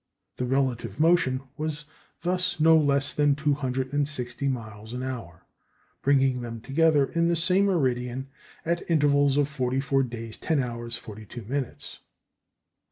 [0.37, 1.85] Their relative motion was
[2.21, 5.45] thus no less than 260 miles an hour,
[6.01, 8.27] bringing them together in the same meridian
[8.65, 11.99] at intervals of forty four days ten hours forty two minutes.